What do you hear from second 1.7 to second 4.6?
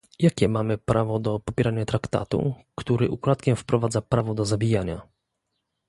Traktatu, który ukradkiem wprowadza prawo do